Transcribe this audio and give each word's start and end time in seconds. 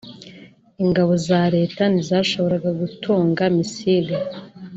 ingabo 0.83 1.13
za 1.27 1.41
Leta 1.55 1.83
ntizashoboraga 1.91 2.69
gutunga 2.81 3.43
Missile 3.57 4.15